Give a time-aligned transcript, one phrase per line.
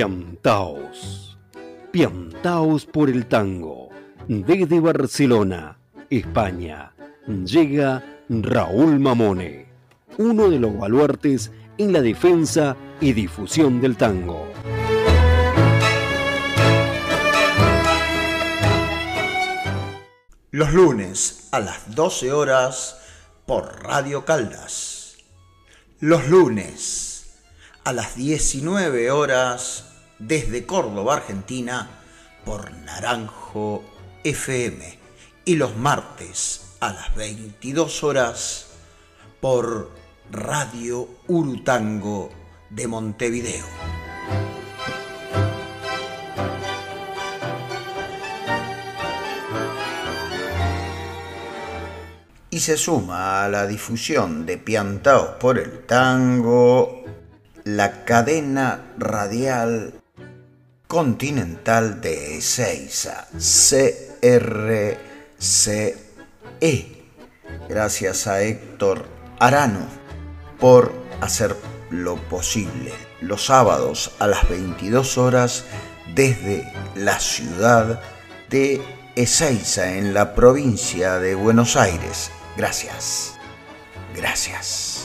[0.00, 1.36] Piantaos.
[1.92, 3.90] Piantaos por el tango.
[4.26, 5.76] Desde Barcelona,
[6.08, 6.94] España,
[7.44, 9.66] llega Raúl Mamone,
[10.16, 14.50] uno de los baluartes en la defensa y difusión del tango.
[20.50, 23.02] Los lunes a las 12 horas
[23.44, 25.18] por Radio Caldas.
[25.98, 27.34] Los lunes
[27.84, 29.89] a las 19 horas
[30.20, 31.88] desde Córdoba, Argentina,
[32.44, 33.82] por Naranjo
[34.22, 34.98] FM.
[35.44, 38.66] Y los martes a las 22 horas
[39.40, 39.90] por
[40.30, 42.30] Radio Urutango
[42.68, 43.66] de Montevideo.
[52.50, 57.00] Y se suma a la difusión de Piantaos por el Tango
[57.64, 59.99] la cadena radial
[60.90, 64.96] continental de Ezeiza, CRCE.
[67.68, 69.06] Gracias a Héctor
[69.38, 69.86] Arano
[70.58, 71.54] por hacer
[71.90, 75.64] lo posible los sábados a las 22 horas
[76.16, 78.00] desde la ciudad
[78.48, 78.82] de
[79.14, 82.32] Ezeiza en la provincia de Buenos Aires.
[82.56, 83.34] Gracias.
[84.16, 84.99] Gracias.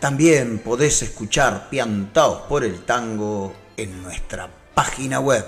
[0.00, 5.44] También podés escuchar Piantaos por el Tango en nuestra página web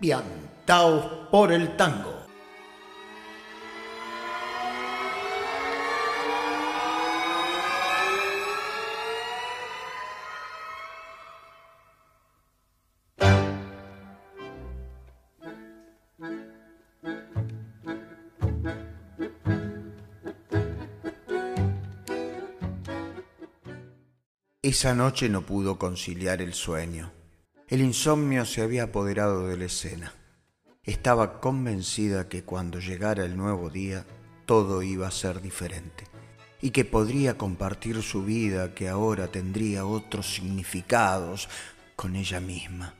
[0.00, 2.27] Piantaos por el tango.
[24.68, 27.10] Esa noche no pudo conciliar el sueño.
[27.68, 30.12] El insomnio se había apoderado de la escena.
[30.84, 34.04] Estaba convencida que cuando llegara el nuevo día
[34.44, 36.04] todo iba a ser diferente
[36.60, 41.48] y que podría compartir su vida que ahora tendría otros significados
[41.96, 42.92] con ella misma.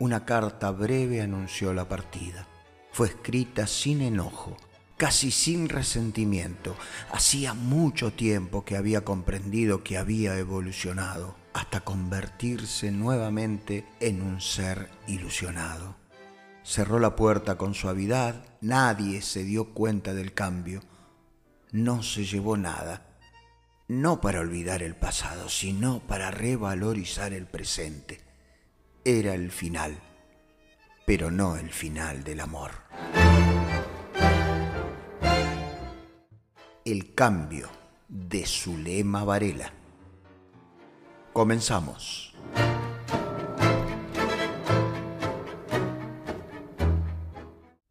[0.00, 2.48] Una carta breve anunció la partida.
[2.90, 4.56] Fue escrita sin enojo,
[5.02, 6.76] casi sin resentimiento.
[7.10, 14.90] Hacía mucho tiempo que había comprendido que había evolucionado hasta convertirse nuevamente en un ser
[15.08, 15.96] ilusionado.
[16.62, 20.84] Cerró la puerta con suavidad, nadie se dio cuenta del cambio,
[21.72, 23.18] no se llevó nada,
[23.88, 28.20] no para olvidar el pasado, sino para revalorizar el presente.
[29.04, 29.98] Era el final,
[31.04, 32.70] pero no el final del amor.
[36.84, 37.68] El cambio
[38.08, 39.72] de Zulema Varela.
[41.32, 42.34] Comenzamos.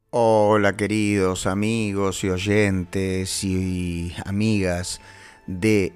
[0.10, 5.00] Hola queridos amigos y oyentes y amigas
[5.48, 5.94] de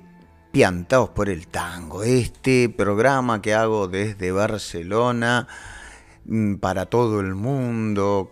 [0.52, 5.50] Piantaos por el Tango, este programa que hago desde Barcelona
[6.24, 8.32] mm, para todo el mundo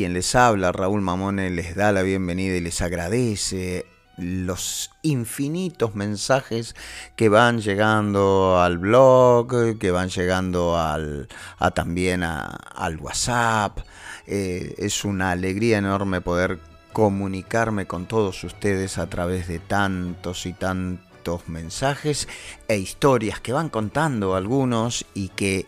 [0.00, 3.84] quien les habla, Raúl Mamone, les da la bienvenida y les agradece
[4.16, 6.74] los infinitos mensajes
[7.16, 11.28] que van llegando al blog, que van llegando al,
[11.58, 13.80] a, también al WhatsApp.
[14.26, 16.60] Eh, es una alegría enorme poder
[16.94, 22.26] comunicarme con todos ustedes a través de tantos y tantos mensajes
[22.68, 25.66] e historias que van contando algunos y que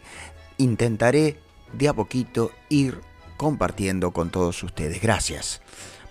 [0.56, 1.38] intentaré
[1.74, 3.11] de a poquito ir
[3.42, 5.02] compartiendo con todos ustedes.
[5.02, 5.60] Gracias,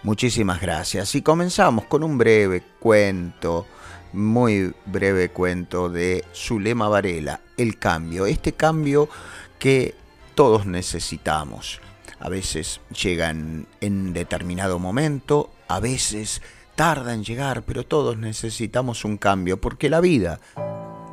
[0.03, 1.15] muchísimas gracias.
[1.15, 3.65] Y comenzamos con un breve cuento,
[4.13, 9.09] muy breve cuento de Zulema Varela, El cambio, este cambio
[9.57, 9.95] que
[10.35, 11.81] todos necesitamos.
[12.19, 16.41] A veces llegan en determinado momento, a veces
[16.75, 20.39] tarda en llegar, pero todos necesitamos un cambio, porque la vida,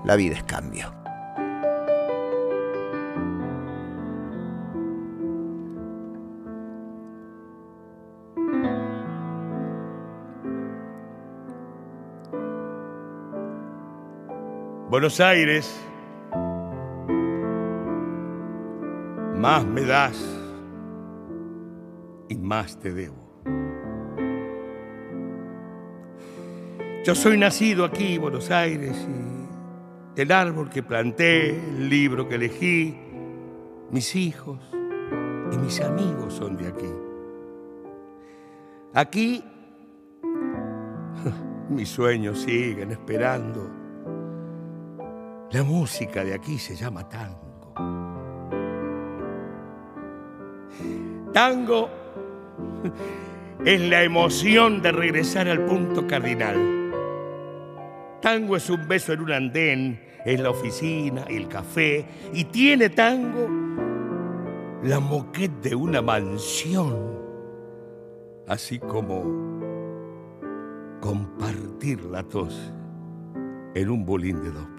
[0.04, 0.97] la vida es cambio.
[14.90, 15.78] Buenos Aires,
[19.36, 20.18] más me das
[22.30, 23.16] y más te debo.
[27.04, 28.96] Yo soy nacido aquí, Buenos Aires,
[30.16, 32.96] y el árbol que planté, el libro que elegí,
[33.90, 34.58] mis hijos
[35.52, 36.92] y mis amigos son de aquí.
[38.94, 39.44] Aquí
[41.68, 43.77] mis sueños siguen esperando.
[45.50, 47.72] La música de aquí se llama tango.
[51.32, 51.88] Tango
[53.64, 56.92] es la emoción de regresar al punto cardinal.
[58.20, 62.04] Tango es un beso en un andén, en la oficina, el café,
[62.34, 63.48] y tiene tango
[64.82, 66.94] la moquette de una mansión,
[68.46, 69.48] así como
[71.00, 72.70] compartir la tos
[73.74, 74.77] en un bolín de dos.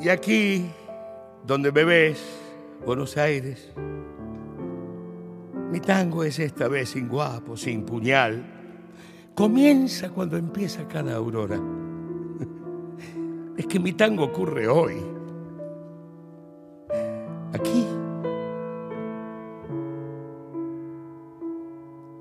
[0.00, 0.70] Y aquí,
[1.46, 2.18] donde me ves,
[2.86, 3.70] Buenos Aires,
[5.70, 8.42] mi tango es esta vez sin guapo, sin puñal.
[9.34, 11.60] Comienza cuando empieza cada aurora.
[13.58, 14.96] Es que mi tango ocurre hoy.
[17.52, 17.86] Aquí.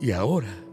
[0.01, 0.68] Y ahora.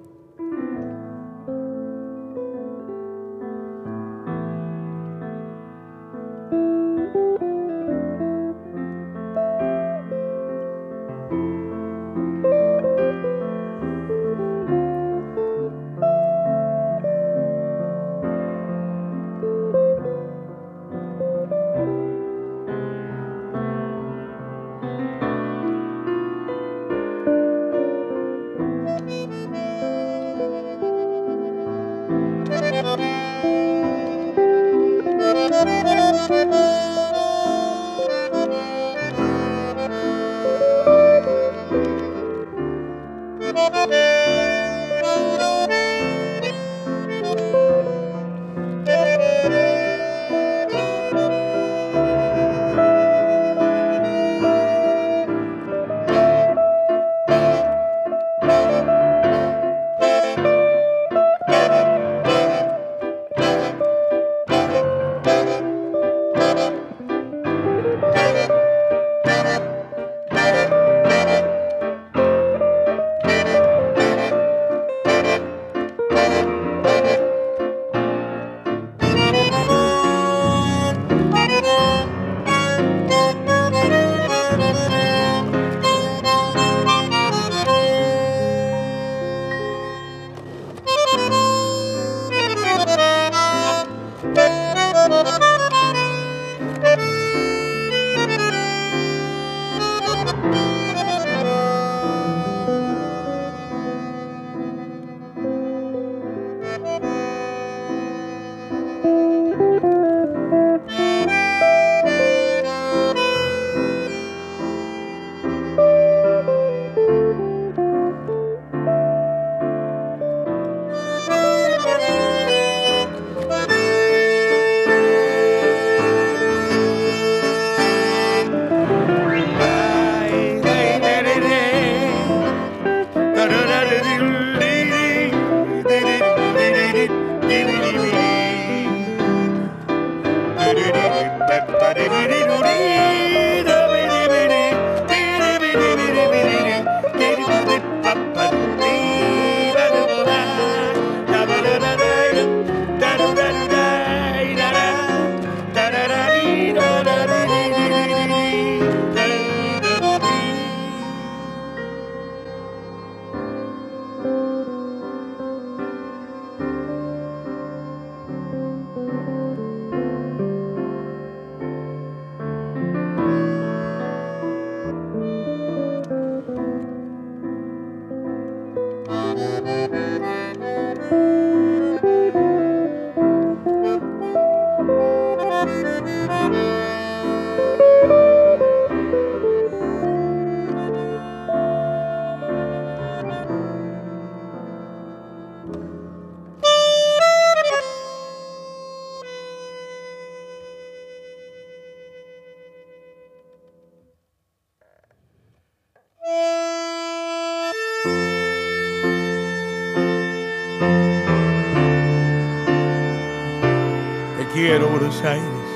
[215.17, 215.67] Buenos Aires.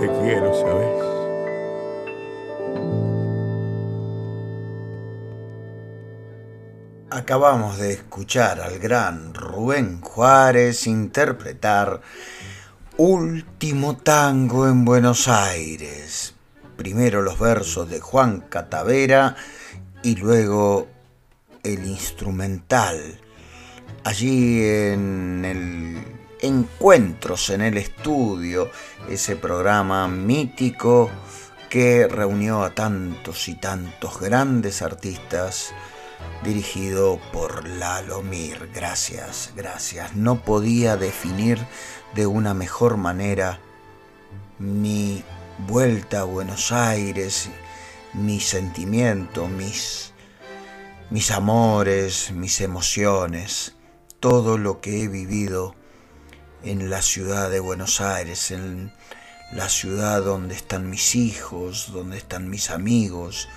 [0.00, 0.88] Te quiero, ¿sabes?
[7.10, 12.00] Acabamos de escuchar al gran Rubén Juárez interpretar
[12.96, 16.34] Último Tango en Buenos Aires.
[16.76, 19.36] Primero los versos de Juan Catavera
[20.02, 20.88] y luego
[21.62, 23.20] el instrumental.
[24.04, 28.68] Allí en el Encuentros en el Estudio,
[29.08, 31.08] ese programa mítico
[31.70, 35.72] que reunió a tantos y tantos grandes artistas
[36.42, 38.70] dirigido por Lalo Mir.
[38.74, 40.16] Gracias, gracias.
[40.16, 41.64] No podía definir
[42.16, 43.60] de una mejor manera
[44.58, 45.22] mi
[45.58, 47.50] vuelta a Buenos Aires,
[48.14, 50.12] mi sentimiento, mis,
[51.08, 53.76] mis amores, mis emociones,
[54.18, 55.76] todo lo que he vivido
[56.64, 58.92] en la ciudad de Buenos Aires, en
[59.52, 63.48] la ciudad donde están mis hijos, donde están mis amigos,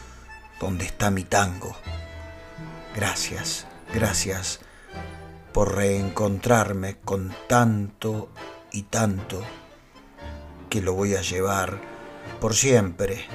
[0.60, 1.76] donde está mi tango.
[2.96, 4.60] Gracias, gracias
[5.54, 8.30] por reencontrarme con tanto
[8.72, 9.44] y tanto
[10.70, 11.80] que lo voy a llevar
[12.42, 13.26] por siempre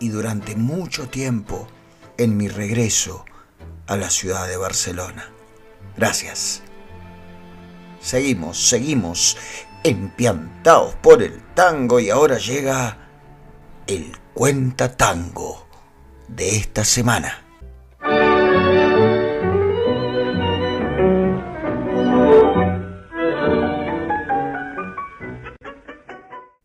[0.00, 1.68] y durante mucho tiempo
[2.16, 3.24] en mi regreso
[3.86, 5.30] a la ciudad de Barcelona.
[5.96, 6.62] Gracias.
[8.02, 9.36] Seguimos, seguimos
[9.84, 12.98] empiantados por el tango y ahora llega
[13.86, 15.68] el cuenta tango
[16.26, 17.46] de esta semana.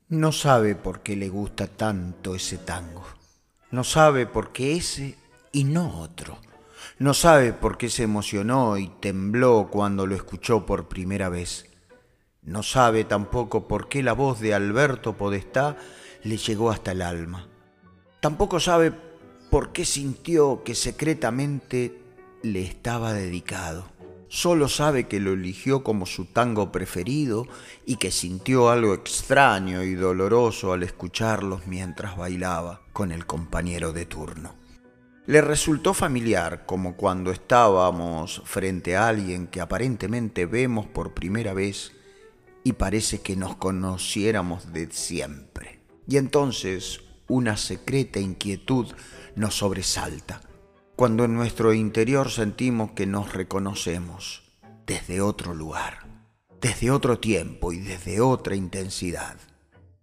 [0.09, 3.05] No sabe por qué le gusta tanto ese tango.
[3.69, 5.15] No sabe por qué ese
[5.51, 6.46] y no otro.
[6.99, 11.67] No sabe por qué se emocionó y tembló cuando lo escuchó por primera vez.
[12.41, 15.77] No sabe tampoco por qué la voz de Alberto Podestá
[16.23, 17.47] le llegó hasta el alma.
[18.19, 18.91] Tampoco sabe
[19.51, 22.01] por qué sintió que secretamente
[22.41, 23.85] le estaba dedicado.
[24.27, 27.45] Solo sabe que lo eligió como su tango preferido
[27.85, 34.07] y que sintió algo extraño y doloroso al escucharlos mientras bailaba con el compañero de
[34.07, 34.66] turno.
[35.27, 41.91] Le resultó familiar como cuando estábamos frente a alguien que aparentemente vemos por primera vez
[42.63, 45.81] y parece que nos conociéramos de siempre.
[46.07, 48.87] Y entonces una secreta inquietud
[49.35, 50.41] nos sobresalta
[50.95, 54.43] cuando en nuestro interior sentimos que nos reconocemos
[54.85, 56.07] desde otro lugar,
[56.61, 59.35] desde otro tiempo y desde otra intensidad.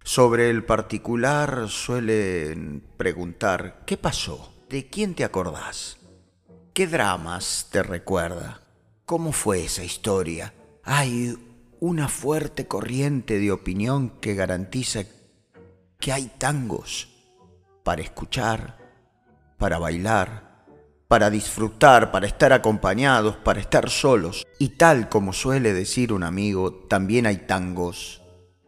[0.03, 4.54] Sobre el particular suelen preguntar, ¿qué pasó?
[4.69, 5.99] ¿De quién te acordás?
[6.73, 8.63] ¿Qué dramas te recuerda?
[9.05, 10.55] ¿Cómo fue esa historia?
[10.83, 11.37] Hay
[11.81, 15.05] una fuerte corriente de opinión que garantiza
[16.01, 17.11] que hay tangos
[17.83, 18.79] para escuchar,
[19.59, 20.65] para bailar,
[21.09, 24.47] para disfrutar, para estar acompañados, para estar solos.
[24.59, 28.23] Y tal como suele decir un amigo, también hay tangos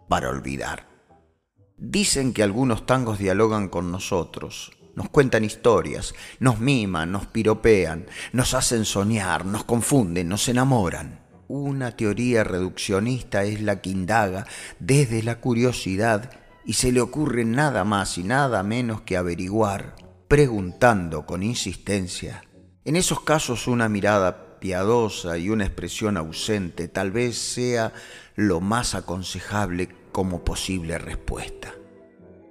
[0.08, 0.86] para olvidar.
[1.78, 8.54] Dicen que algunos tangos dialogan con nosotros, nos cuentan historias, nos miman, nos piropean, nos
[8.54, 11.20] hacen soñar, nos confunden, nos enamoran.
[11.48, 14.46] Una teoría reduccionista es la que indaga
[14.80, 16.30] desde la curiosidad
[16.64, 19.94] y se le ocurre nada más y nada menos que averiguar
[20.26, 22.42] preguntando con insistencia.
[22.84, 27.92] En esos casos una mirada piadosa y una expresión ausente tal vez sea
[28.34, 31.74] lo más aconsejable como posible respuesta.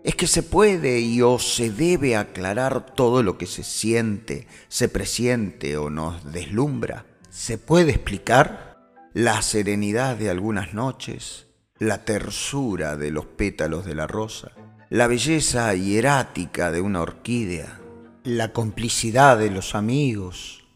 [0.06, 4.88] Es que se puede y o se debe aclarar todo lo que se siente, se
[4.88, 7.08] presiente o nos deslumbra.
[7.32, 8.78] ¿Se puede explicar
[9.16, 11.48] la serenidad de algunas noches,
[11.80, 14.52] la tersura de los pétalos de la rosa,
[14.92, 17.82] la belleza hierática de una orquídea,
[18.24, 20.68] la complicidad de los amigos,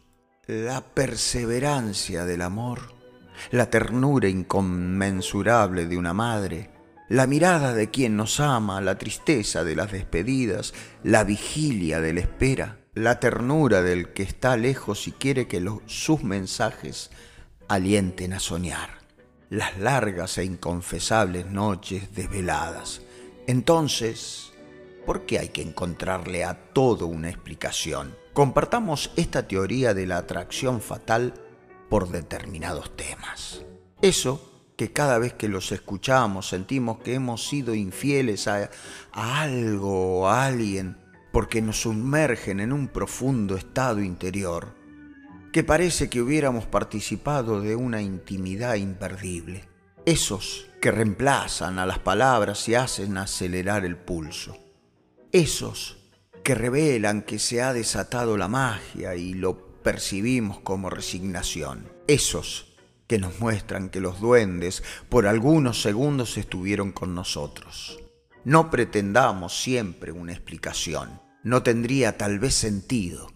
[0.48, 2.96] la perseverancia del amor,
[3.52, 6.79] la ternura inconmensurable de una madre,
[7.10, 10.74] la mirada de quien nos ama, la tristeza de las despedidas,
[11.04, 16.24] la vigilia de la espera, la ternura del que está lejos y quiere que sus
[16.24, 17.10] mensajes
[17.68, 19.00] alienten a soñar,
[19.50, 23.02] las largas e inconfesables noches desveladas,
[23.48, 24.54] entonces,
[25.08, 28.16] ¿por qué hay que encontrarle a todo una explicación?
[28.34, 31.34] Compartamos esta teoría de la atracción fatal
[31.90, 33.66] por determinados temas.
[34.04, 34.49] Eso
[34.80, 38.72] que cada vez que los escuchamos sentimos que hemos sido infieles a,
[39.12, 40.96] algo o a alguien
[41.34, 44.74] porque nos sumergen en un profundo estado interior,
[45.52, 49.68] que parece que hubiéramos participado de una intimidad imperdible.
[50.06, 54.56] esos que reemplazan a las palabras y hacen acelerar el pulso,
[55.34, 55.98] esos
[56.42, 62.69] que revelan que se ha desatado la magia y lo percibimos como resignación, esos
[63.10, 68.00] que nos muestran que los duendes por algunos segundos estuvieron con nosotros.
[68.46, 73.32] No pretendamos siempre una explicación, no tendría tal vez sentido.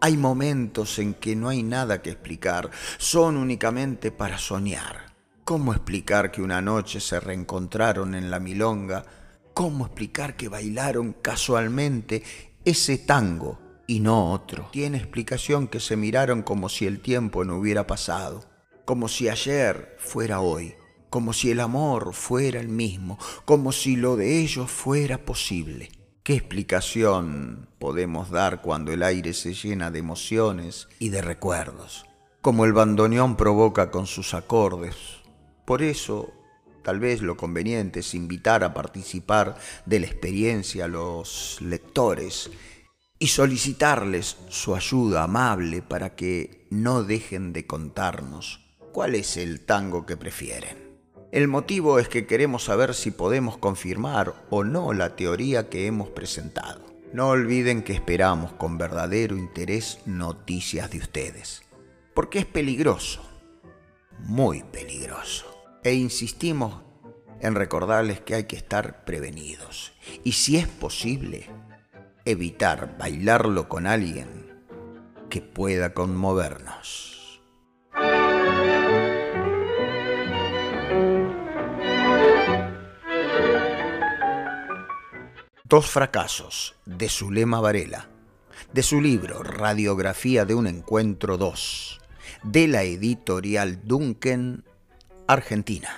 [0.00, 5.12] Hay momentos en que no hay nada que explicar, son únicamente para soñar.
[5.42, 9.04] ¿Cómo explicar que una noche se reencontraron en la milonga?
[9.54, 12.22] ¿Cómo explicar que bailaron casualmente
[12.64, 14.68] ese tango y no otro?
[14.70, 18.55] Tiene explicación que se miraron como si el tiempo no hubiera pasado,
[18.86, 20.76] como si ayer fuera hoy,
[21.10, 25.90] como si el amor fuera el mismo, como si lo de ellos fuera posible.
[26.22, 32.06] ¿Qué explicación podemos dar cuando el aire se llena de emociones y de recuerdos?
[32.40, 34.94] Como el bandoneón provoca con sus acordes.
[35.64, 36.32] Por eso,
[36.84, 42.50] tal vez lo conveniente es invitar a participar de la experiencia a los lectores
[43.18, 48.65] y solicitarles su ayuda amable para que no dejen de contarnos
[48.96, 50.98] cuál es el tango que prefieren.
[51.30, 56.08] El motivo es que queremos saber si podemos confirmar o no la teoría que hemos
[56.08, 56.80] presentado.
[57.12, 61.62] No olviden que esperamos con verdadero interés noticias de ustedes,
[62.14, 63.20] porque es peligroso,
[64.20, 65.44] muy peligroso.
[65.84, 66.80] E insistimos
[67.40, 69.92] en recordarles que hay que estar prevenidos
[70.24, 71.50] y si es posible,
[72.24, 74.56] evitar bailarlo con alguien
[75.28, 77.15] que pueda conmovernos.
[85.68, 88.06] Dos fracasos de Zulema Varela,
[88.72, 92.00] de su libro Radiografía de un Encuentro 2,
[92.44, 94.62] de la editorial Duncan,
[95.26, 95.88] Argentina.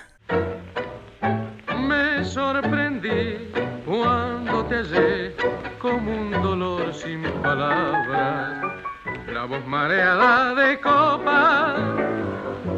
[1.87, 3.51] Me sorprendí
[3.85, 5.35] cuando te hallé
[5.77, 8.63] como un dolor sin palabras,
[9.31, 11.75] la voz mareada de copa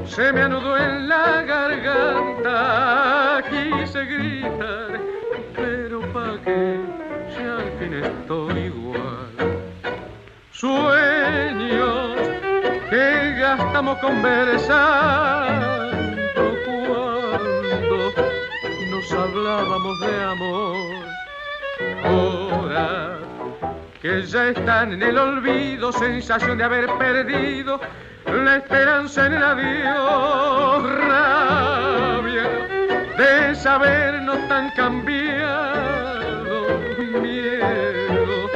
[0.05, 5.10] se me anudó en la garganta, quise gritar
[5.55, 6.79] pero pa' qué
[7.33, 9.29] si al fin estoy igual.
[10.51, 12.17] Sueños
[12.89, 14.81] que gastamos conversando
[16.65, 18.13] cuando
[18.91, 20.75] nos hablábamos de amor.
[22.03, 23.19] Ahora
[24.01, 27.79] que ya están en el olvido, sensación de haber perdido
[28.25, 30.83] la esperanza en el adiós,
[33.21, 35.19] de sabernos tan cambiado,
[37.21, 38.47] miedo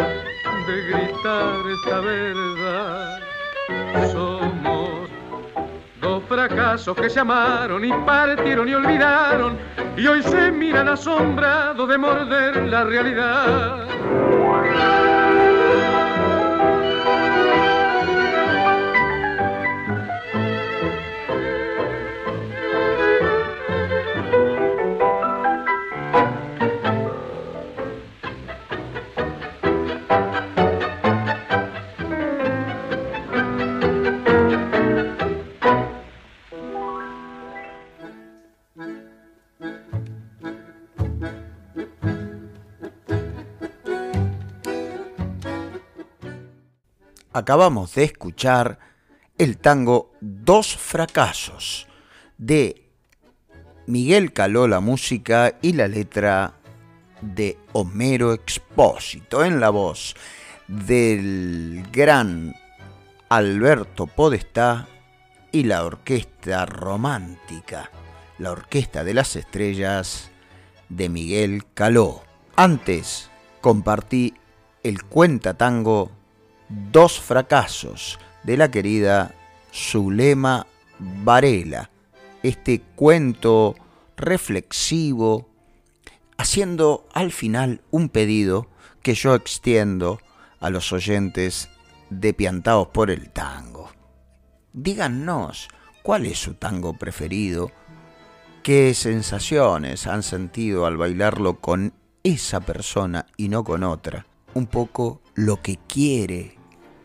[0.66, 3.20] de gritar esta verdad.
[4.12, 5.08] Somos
[6.02, 9.56] dos fracasos que se amaron y partieron y olvidaron
[9.96, 13.86] y hoy se miran asombrados de morder la realidad.
[47.36, 48.80] Acabamos de escuchar
[49.38, 51.86] el tango Dos Fracasos
[52.38, 52.90] de
[53.88, 56.54] Miguel Caló la música y la letra
[57.22, 60.16] de Homero Expósito en la voz
[60.70, 62.56] del gran
[63.28, 64.88] Alberto Podestá
[65.52, 67.92] y la orquesta romántica,
[68.40, 70.32] la orquesta de las estrellas
[70.88, 72.24] de Miguel Caló.
[72.56, 74.36] Antes compartí
[74.84, 76.12] el cuenta tango
[76.70, 79.36] Dos fracasos de la querida
[79.74, 80.66] Zulema
[81.00, 81.92] Varela.
[82.42, 83.76] Este cuento
[84.18, 85.50] reflexivo,
[86.38, 88.68] haciendo al final un pedido
[89.02, 90.20] que yo extiendo
[90.60, 91.70] a los oyentes
[92.10, 93.92] de Piantados por el Tango.
[94.74, 95.68] Díganos
[96.02, 97.72] cuál es su tango preferido,
[98.64, 104.26] qué sensaciones han sentido al bailarlo con esa persona y no con otra.
[104.54, 106.58] Un poco lo que quiere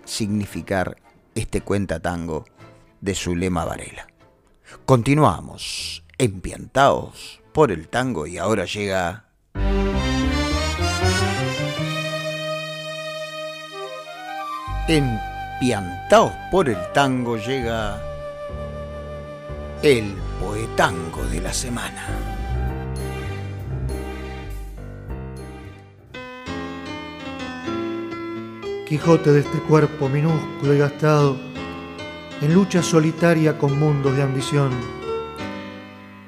[0.05, 0.97] significar
[1.35, 2.45] este cuenta tango
[3.01, 4.07] de Zulema Varela.
[4.87, 9.27] Continuamos, empiantados por el tango y ahora llega...
[14.89, 18.01] Empiantados por el tango llega
[19.83, 22.40] el poetango de la semana.
[28.91, 31.37] Quijote de este cuerpo minúsculo y gastado,
[32.41, 34.73] en lucha solitaria con mundos de ambición.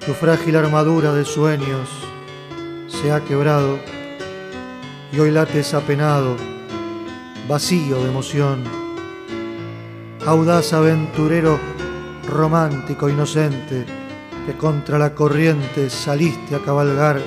[0.06, 1.88] Tu frágil armadura de sueños
[2.86, 3.80] se ha quebrado
[5.12, 6.36] y hoy lates apenado,
[7.48, 8.62] vacío de emoción.
[10.24, 11.58] Audaz aventurero,
[12.28, 13.84] romántico, inocente,
[14.46, 17.20] que contra la corriente saliste a cabalgar.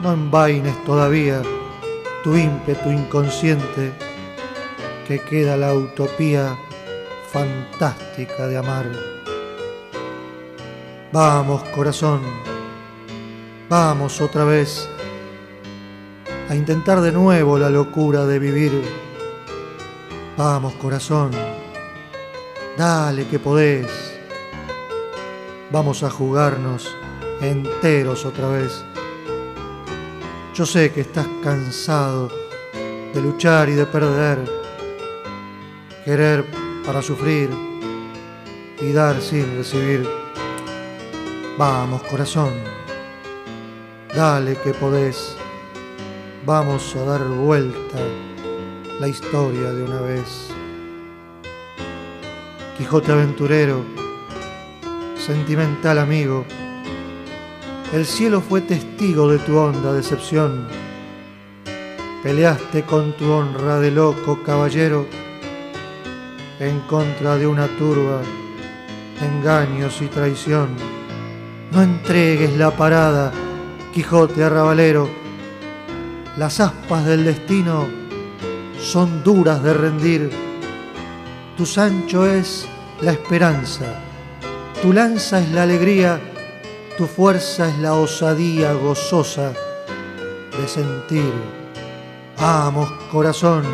[0.00, 1.42] No envaines todavía
[2.24, 3.92] tu ímpetu inconsciente,
[5.06, 6.56] que queda la utopía
[7.30, 8.86] fantástica de amar.
[11.12, 12.22] Vamos, corazón,
[13.68, 14.88] vamos otra vez
[16.48, 18.72] a intentar de nuevo la locura de vivir.
[20.38, 21.30] Vamos, corazón,
[22.78, 23.86] dale que podés.
[25.70, 26.90] Vamos a jugarnos
[27.42, 28.82] enteros otra vez.
[30.54, 32.30] Yo sé que estás cansado
[33.12, 34.38] de luchar y de perder,
[36.04, 36.44] querer
[36.86, 37.50] para sufrir
[38.80, 40.08] y dar sin recibir.
[41.58, 42.52] Vamos, corazón,
[44.14, 45.36] dale que podés.
[46.46, 47.98] Vamos a dar vuelta
[49.00, 50.50] la historia de una vez.
[52.78, 53.84] Quijote aventurero,
[55.16, 56.44] sentimental amigo,
[57.94, 60.66] el cielo fue testigo de tu honda decepción.
[62.24, 65.06] Peleaste con tu honra de loco caballero
[66.58, 68.20] en contra de una turba,
[69.22, 70.70] engaños y traición.
[71.70, 73.32] No entregues la parada,
[73.92, 75.08] Quijote arrabalero.
[76.36, 77.86] Las aspas del destino
[78.80, 80.30] son duras de rendir.
[81.56, 82.66] Tu Sancho es
[83.02, 83.84] la esperanza,
[84.82, 86.33] tu lanza es la alegría
[86.96, 89.52] tu fuerza es la osadía gozosa
[90.56, 91.32] de sentir.
[92.38, 93.64] Vamos, corazón,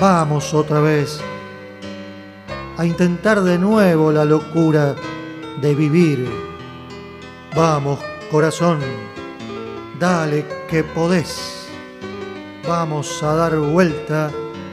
[0.00, 1.20] vamos otra vez
[2.76, 4.94] a intentar de nuevo la locura
[5.60, 6.28] de vivir.
[7.54, 7.98] Vamos,
[8.30, 8.80] corazón,
[9.98, 11.66] dale que podés.
[12.68, 14.30] Vamos a dar vuelta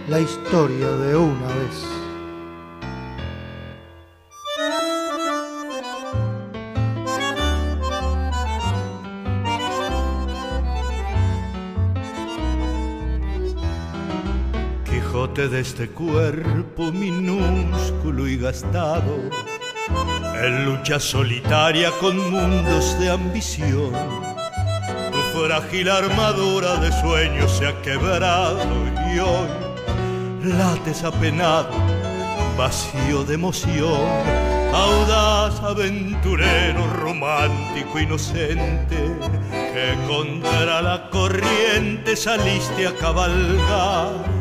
[0.10, 1.93] la historia de una vez.
[15.64, 19.30] Este cuerpo minúsculo y gastado,
[20.44, 23.94] en lucha solitaria con mundos de ambición.
[25.14, 28.68] Tu frágil armadura de sueños se ha quebrado
[29.10, 29.48] y hoy
[30.44, 31.72] lates apenado,
[32.58, 34.02] vacío de emoción,
[34.74, 38.98] audaz, aventurero, romántico, inocente,
[39.74, 44.33] que contra la corriente saliste a cabalgar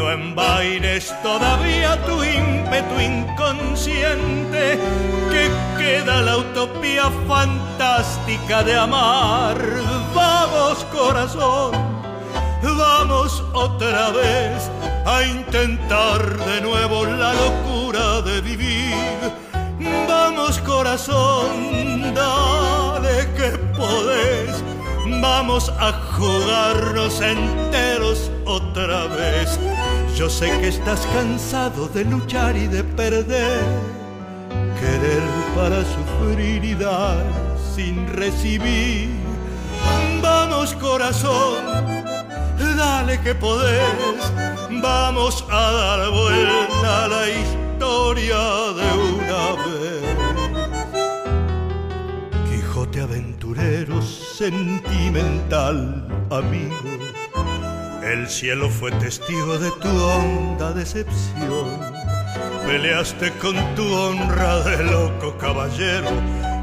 [0.00, 4.78] no envaines todavía tu ímpetu inconsciente,
[5.30, 5.44] que
[5.76, 9.58] queda la utopía fantástica de amar.
[10.14, 11.72] Vamos corazón,
[12.62, 14.70] vamos otra vez
[15.04, 18.94] a intentar de nuevo la locura de vivir.
[20.08, 24.64] Vamos corazón, dale que podés.
[25.20, 29.58] Vamos a jugarnos enteros otra vez
[30.20, 33.64] yo sé que estás cansado de luchar y de perder,
[34.78, 35.22] querer
[35.56, 37.24] para sufrir y dar
[37.74, 39.08] sin recibir.
[40.20, 41.64] Vamos corazón,
[42.76, 44.30] dale que podés,
[44.82, 48.36] vamos a dar vuelta a la historia
[48.78, 50.04] de una vez.
[52.50, 57.09] Quijote aventurero, sentimental, amigo
[58.02, 61.80] el cielo fue testigo de tu honda decepción.
[62.66, 66.08] Peleaste con tu honra de loco caballero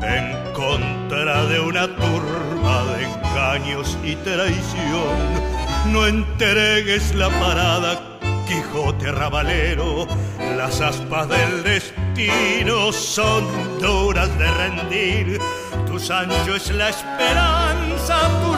[0.02, 5.48] en contra de una turba de engaños y traición.
[5.92, 10.08] No entregues la parada, Quijote rabalero.
[10.56, 13.46] Las aspas del destino son
[13.80, 15.40] duras de rendir.
[15.86, 18.56] Tu Sancho es la esperanza, tu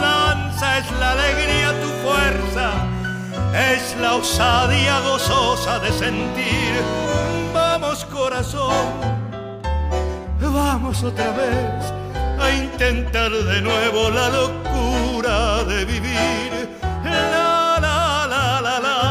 [0.62, 2.72] es la alegría tu fuerza,
[3.74, 6.74] es la osadía gozosa de sentir.
[7.54, 8.86] Vamos corazón,
[10.41, 11.93] vamos otra vez
[12.41, 16.69] a intentar de nuevo la locura de vivir.
[17.06, 19.10] La la la la la.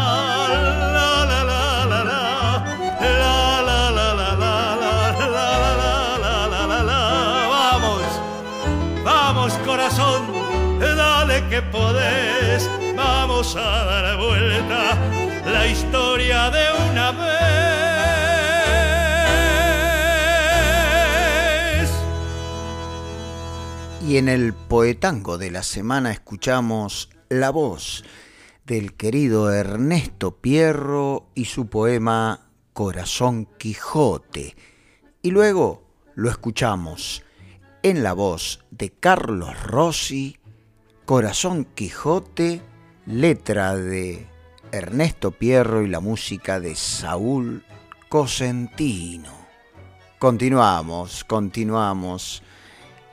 [9.69, 10.38] corazón
[10.79, 14.97] dale que podés, vamos a dar vuelta
[15.45, 17.29] la historia de una vez.
[24.07, 28.05] Y en el poetango de la semana escuchamos la voz
[28.65, 34.57] del querido Ernesto Pierro y su poema Corazón Quijote.
[35.21, 35.83] Y luego
[36.15, 37.23] lo escuchamos
[37.83, 40.38] en la voz de Carlos Rossi,
[41.09, 42.61] Corazón Quijote,
[43.07, 44.27] letra de
[44.73, 47.65] Ernesto Pierro y la música de Saúl
[48.11, 49.33] Cosentino.
[50.19, 52.43] Continuamos, continuamos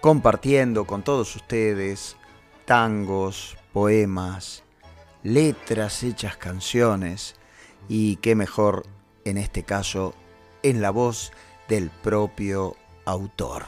[0.01, 2.17] compartiendo con todos ustedes
[2.65, 4.65] tangos, poemas,
[5.23, 7.35] letras hechas canciones
[7.87, 8.85] y qué mejor
[9.23, 10.13] en este caso
[10.63, 11.31] en la voz
[11.69, 13.67] del propio autor.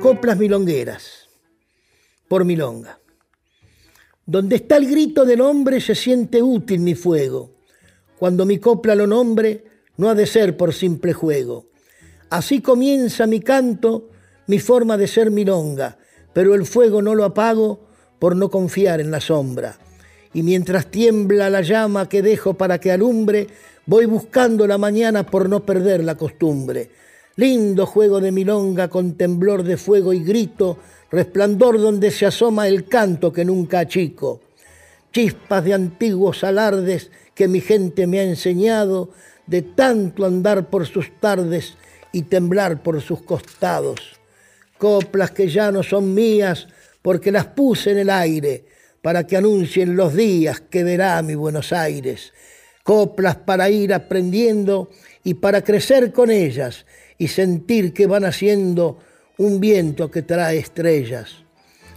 [0.00, 1.28] Coplas milongueras,
[2.28, 2.98] por milonga.
[4.24, 7.50] Donde está el grito del hombre se siente útil mi fuego.
[8.18, 9.64] Cuando mi copla lo nombre,
[9.96, 11.66] no ha de ser por simple juego.
[12.30, 14.10] Así comienza mi canto,
[14.46, 15.98] mi forma de ser milonga,
[16.32, 19.78] pero el fuego no lo apago por no confiar en la sombra.
[20.38, 23.48] Y mientras tiembla la llama que dejo para que alumbre,
[23.86, 26.90] voy buscando la mañana por no perder la costumbre.
[27.34, 30.78] Lindo juego de milonga con temblor de fuego y grito,
[31.10, 34.40] resplandor donde se asoma el canto que nunca achico.
[35.12, 39.10] Chispas de antiguos alardes que mi gente me ha enseñado,
[39.48, 41.74] de tanto andar por sus tardes
[42.12, 43.98] y temblar por sus costados.
[44.78, 46.68] Coplas que ya no son mías,
[47.02, 48.77] porque las puse en el aire
[49.08, 52.34] para que anuncien los días que verá mi Buenos Aires.
[52.82, 54.90] Coplas para ir aprendiendo
[55.24, 56.84] y para crecer con ellas
[57.16, 58.98] y sentir que van haciendo
[59.38, 61.36] un viento que trae estrellas.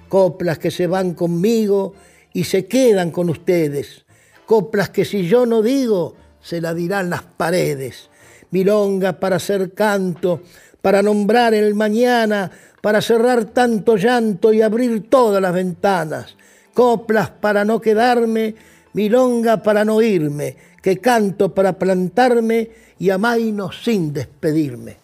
[0.07, 1.95] Coplas que se van conmigo
[2.31, 4.05] y se quedan con ustedes.
[4.45, 8.09] Coplas que si yo no digo, se la dirán las paredes.
[8.51, 10.43] Milonga para hacer canto,
[10.81, 12.49] para nombrar el mañana,
[12.81, 16.37] para cerrar tanto llanto y abrir todas las ventanas,
[16.73, 18.55] coplas para no quedarme,
[18.93, 24.97] milonga para no irme, que canto para plantarme y amaino sin despedirme.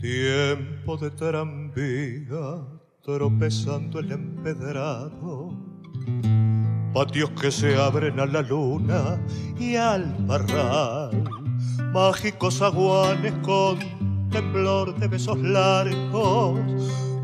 [0.00, 2.66] Tiempo de tranvía
[3.02, 5.56] tropezando el empedrado.
[6.92, 9.18] Patios que se abren a la luna
[9.58, 11.24] y al barral.
[11.92, 13.78] Mágicos aguanes con
[14.30, 16.60] temblor de besos largos.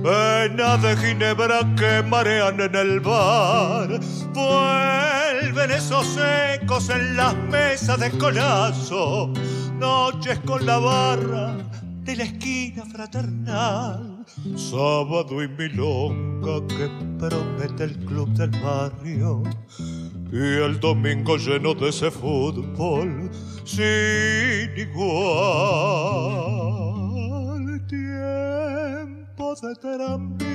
[0.03, 4.01] Pena de ginebra que marean en el bar.
[4.33, 6.19] Vuelven esos
[6.55, 9.33] ecos en las mesas de colazo.
[9.79, 11.57] Noches con la barra
[12.05, 14.18] de la esquina fraternal.
[14.57, 19.43] Sábado y milonga que promete el club del barrio.
[20.31, 23.31] Y el domingo lleno de ese fútbol
[23.65, 25.29] sin igual.
[27.89, 30.49] Tiempo de tranvías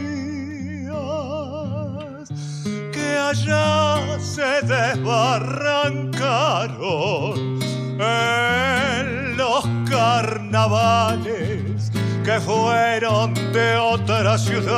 [2.91, 7.59] que allá se desbarrancaron
[7.99, 11.91] en los carnavales
[12.23, 14.73] que fueron de otra ciudad.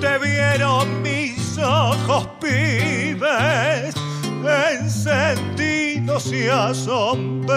[0.00, 3.94] Te vieron mis ojos pibes,
[4.80, 7.48] encendidos y asombrados.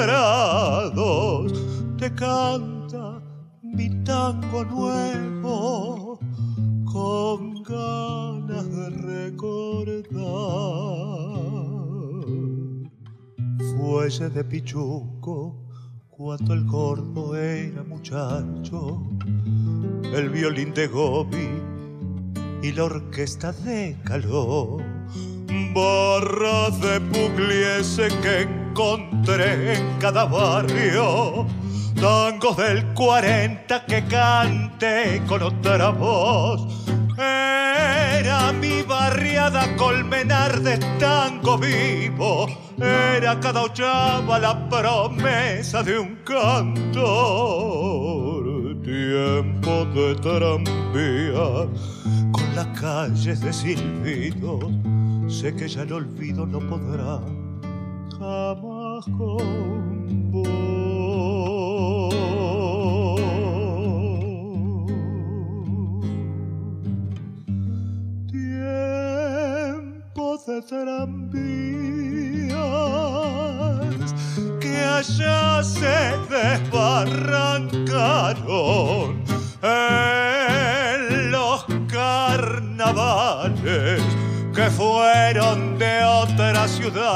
[1.97, 3.23] Te canta
[3.63, 6.19] mi tango nuevo
[6.85, 10.05] con ganas de recordar
[13.75, 15.64] fuese de Pichuco
[16.17, 19.01] cuando el gordo era muchacho,
[20.13, 21.49] el violín de Gobi
[22.61, 24.77] y la orquesta de Caló,
[25.73, 31.47] barras de Pugliese que encontré en cada barrio.
[31.99, 36.94] Tangos del 40 que cante con otra voz.
[37.17, 42.47] Era mi barriada colmenar de tango vivo.
[42.77, 47.05] Era cada ochava la promesa de un cantor.
[48.83, 51.67] Tiempo de tranvía
[52.31, 54.59] con las calles de silbido.
[55.27, 57.19] Sé que ya el olvido no podrá
[58.19, 60.84] jamás con Tiempo
[70.67, 72.55] tranvías
[74.59, 79.23] que allá se desbarrancaron
[79.61, 84.01] en los carnavales
[84.55, 87.11] que fueron de otra ciudad.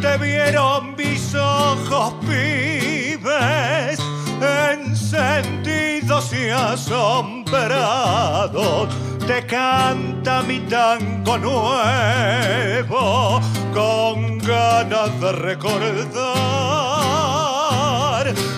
[0.00, 3.98] Te vieron mis ojos pibes,
[4.80, 8.88] encendidos y asombrados.
[9.26, 9.44] Te
[10.22, 12.90] canta mi tango nuevo,
[13.74, 15.82] con ganas de recordar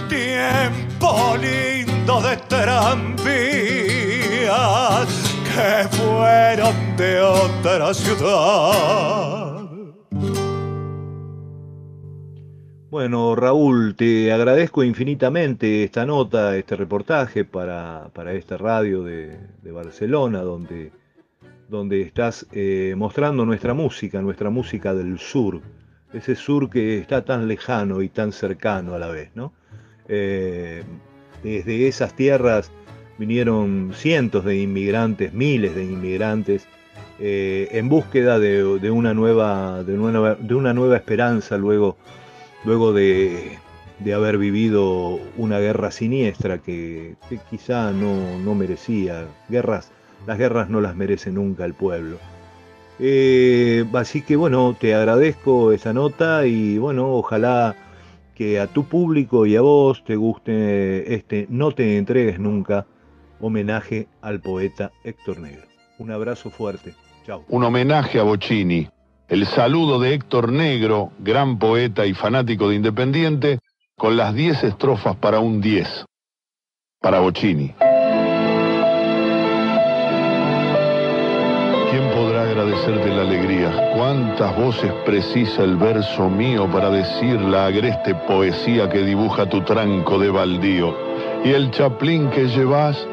[0.09, 3.25] tiempo lindo de tranvías
[5.45, 9.63] que fueron de otra ciudad.
[12.91, 19.73] Bueno, Raúl, te agradezco infinitamente esta nota, este reportaje para, para esta radio de, de
[19.73, 20.93] Barcelona, donde,
[21.75, 25.61] donde estás eh, mostrando nuestra música, nuestra música del sur,
[26.13, 29.53] ese sur que está tan lejano y tan cercano a la vez, ¿no?
[30.09, 30.85] Eh,
[31.43, 32.71] desde esas tierras
[33.19, 36.67] vinieron cientos de inmigrantes, miles de inmigrantes,
[37.19, 41.97] eh, en búsqueda de, una nueva, de, una, nueva esperanza luego
[42.65, 43.59] luego de,
[43.99, 49.27] de haber vivido una guerra siniestra que, que quizá no, no, merecía.
[49.49, 49.93] Guerras,
[50.27, 52.19] las guerras no las merece nunca el pueblo.
[52.99, 57.75] Eh, así que bueno, te agradezco esa nota y bueno, ojalá
[58.35, 62.87] que a tu público y a vos te guste este No te entregues nunca
[63.41, 65.63] homenaje al poeta Héctor Negro.
[65.99, 66.95] Un abrazo fuerte.
[67.27, 67.45] Chao.
[67.49, 68.89] Un homenaje a Bocini,
[69.29, 73.59] el saludo de Héctor Negro, gran poeta y fanático de Independiente,
[73.97, 76.05] con las 10 estrofas para un 10,
[77.01, 77.75] para Bocini.
[82.75, 83.93] Podrá agradecerte la alegría?
[83.95, 90.19] ¿Cuántas voces precisa el verso mío para decir la agreste poesía que dibuja tu tranco
[90.19, 90.95] de baldío?
[91.45, 93.07] Y el chaplín que llevas,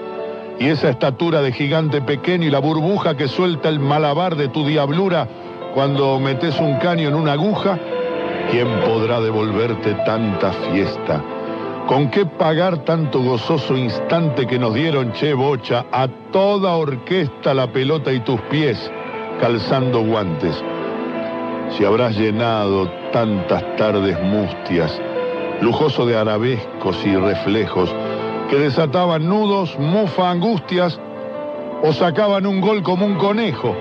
[0.60, 4.66] y esa estatura de gigante pequeño y la burbuja que suelta el malabar de tu
[4.66, 5.28] diablura,
[5.74, 7.78] cuando metes un caño en una aguja,
[8.50, 11.22] ¿quién podrá devolverte tanta fiesta?
[11.88, 17.68] ¿Con qué pagar tanto gozoso instante que nos dieron, che bocha, a toda orquesta la
[17.68, 18.92] pelota y tus pies
[19.42, 20.56] calzando guantes?
[21.72, 24.98] Si habrás llenado tantas tardes mustias,
[25.62, 27.94] lujoso de arabescos y reflejos,
[28.50, 31.00] que desataban nudos, mufa, angustias,
[31.84, 33.76] o sacaban un gol como un conejo,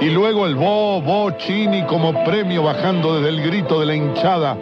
[0.00, 4.56] y luego el bo, bo, chini como premio bajando desde el grito de la hinchada,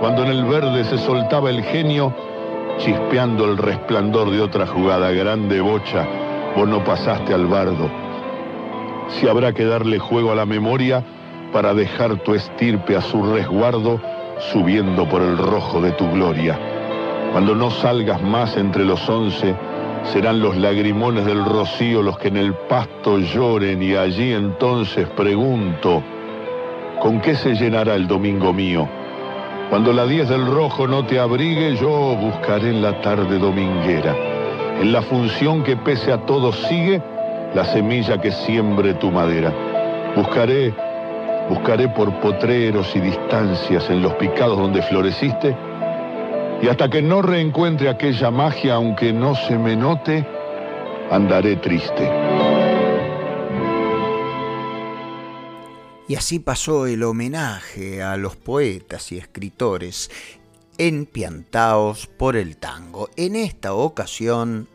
[0.00, 2.14] cuando en el verde se soltaba el genio,
[2.78, 6.06] chispeando el resplandor de otra jugada, grande bocha,
[6.54, 8.03] vos no pasaste al bardo.
[9.08, 11.04] Si habrá que darle juego a la memoria
[11.52, 14.00] para dejar tu estirpe a su resguardo,
[14.52, 16.58] subiendo por el rojo de tu gloria.
[17.32, 19.54] Cuando no salgas más entre los once,
[20.12, 26.02] serán los lagrimones del rocío los que en el pasto lloren y allí entonces pregunto,
[27.00, 28.88] ¿con qué se llenará el domingo mío?
[29.70, 34.14] Cuando la diez del rojo no te abrigue, yo buscaré en la tarde dominguera,
[34.80, 37.02] en la función que pese a todo sigue,
[37.54, 39.52] la semilla que siembre tu madera.
[40.16, 40.74] Buscaré,
[41.48, 45.56] buscaré por potreros y distancias en los picados donde floreciste,
[46.62, 50.26] y hasta que no reencuentre aquella magia, aunque no se me note,
[51.10, 52.10] andaré triste.
[56.06, 60.10] Y así pasó el homenaje a los poetas y escritores
[60.76, 63.08] empiantados por el tango.
[63.16, 64.68] En esta ocasión,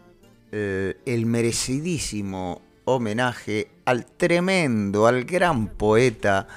[0.51, 2.61] eh, el merecidísimo
[2.95, 6.47] homenaje al tremendo, al gran poeta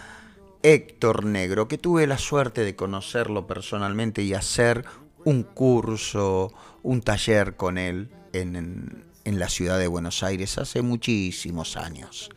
[0.63, 4.85] Héctor Negro, que tuve la suerte de conocerlo personalmente y hacer
[5.25, 6.53] un curso,
[6.83, 12.31] un taller con él en, la ciudad de Buenos Aires hace muchísimos años.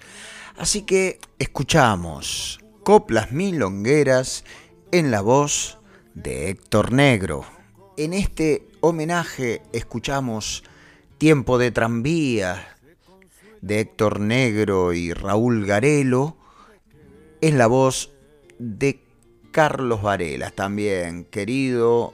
[0.57, 4.43] Así que escuchamos coplas milongueras
[4.91, 5.79] en la voz
[6.13, 7.45] de Héctor Negro.
[7.97, 10.63] En este homenaje escuchamos
[11.17, 12.74] Tiempo de tranvía
[13.65, 16.37] de Héctor Negro y Raúl Garelo
[17.41, 18.11] en la voz
[18.59, 19.01] de
[19.51, 22.13] Carlos Varelas, también querido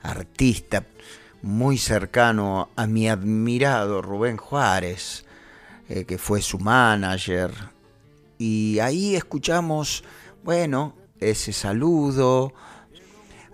[0.00, 0.86] artista
[1.42, 5.26] muy cercano a mi admirado Rubén Juárez,
[5.90, 7.52] eh, que fue su manager.
[8.38, 10.02] Y ahí escuchamos,
[10.42, 12.54] bueno, ese saludo.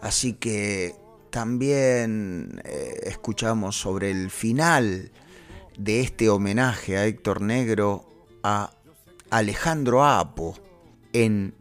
[0.01, 0.95] Así que
[1.31, 5.11] también eh, escuchamos sobre el final
[5.79, 8.09] de este homenaje a Héctor Negro
[8.43, 8.70] a
[9.31, 10.57] Alejandro Apo
[11.12, 11.55] en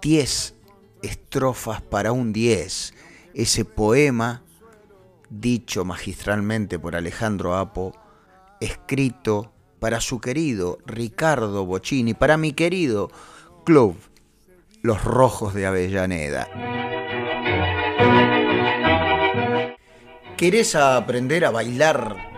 [0.00, 0.54] 10
[1.02, 2.94] estrofas para un 10,
[3.34, 4.42] ese poema
[5.30, 7.92] dicho magistralmente por Alejandro Apo,
[8.60, 13.10] escrito para su querido Ricardo Bocini, para mi querido
[13.64, 13.96] club,
[14.82, 16.48] Los Rojos de Avellaneda.
[20.36, 22.37] ¿Querés aprender a bailar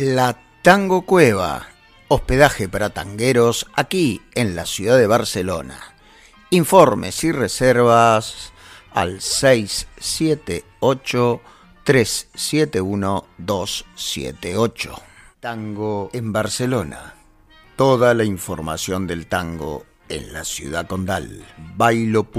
[0.00, 1.68] La Tango Cueva,
[2.08, 5.78] hospedaje para tangueros aquí en la ciudad de Barcelona.
[6.50, 8.52] Informes y reservas
[8.92, 11.40] al 678
[11.84, 15.00] 371 278.
[15.40, 17.14] Tango en Barcelona.
[17.76, 21.42] Toda la información del tango en la ciudad condal.
[21.74, 22.30] Bailo.app,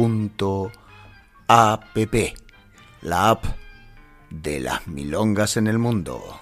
[3.01, 3.45] la app
[4.29, 6.39] de las milongas en el mundo.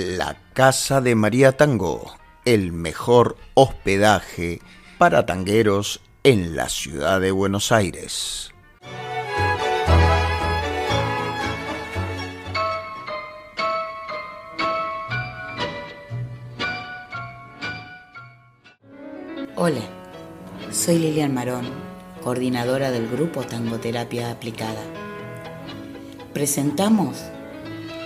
[0.00, 4.62] La Casa de María Tango, el mejor hospedaje
[4.96, 8.50] para tangueros en la ciudad de Buenos Aires.
[19.56, 19.82] Hola,
[20.70, 21.68] soy Lilian Marón,
[22.24, 24.82] coordinadora del grupo Tangoterapia Aplicada.
[26.32, 27.22] Presentamos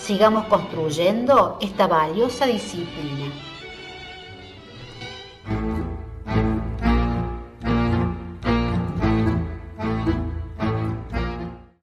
[0.00, 3.32] sigamos construyendo esta valiosa disciplina.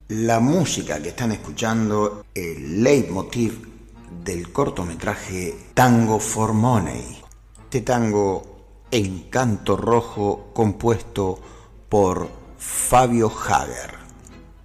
[0.08, 3.66] La música que están escuchando, el leitmotiv
[4.24, 7.22] del cortometraje Tango for Money.
[7.64, 11.38] Este tango en canto rojo compuesto
[11.88, 13.94] por Fabio Hager,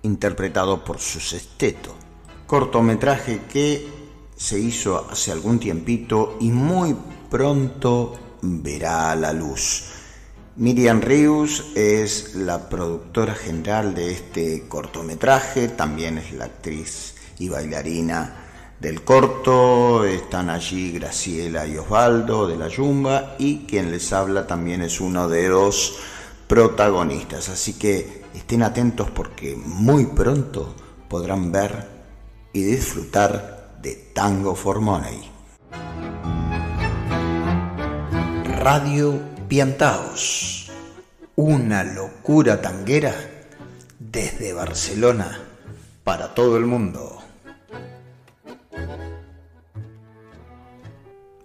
[0.01, 2.02] interpretado por su sexteto.
[2.47, 3.87] Cortometraje que
[4.35, 6.95] se hizo hace algún tiempito y muy
[7.29, 9.85] pronto verá la luz.
[10.55, 18.43] Miriam Rius es la productora general de este cortometraje, también es la actriz y bailarina
[18.79, 24.81] del corto, están allí Graciela y Osvaldo de la Yumba y quien les habla también
[24.81, 25.95] es uno de los
[26.47, 27.49] protagonistas.
[27.49, 30.75] Así que estén atentos porque muy pronto
[31.07, 31.92] podrán ver
[32.53, 35.31] y disfrutar de Tango for Money.
[38.59, 40.71] Radio Piantaos,
[41.35, 43.15] una locura tanguera
[43.99, 45.39] desde Barcelona
[46.03, 47.17] para todo el mundo.